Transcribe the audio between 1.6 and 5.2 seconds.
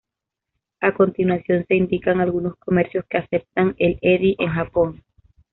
se indican algunos comercios que aceptan el Edy en Japón.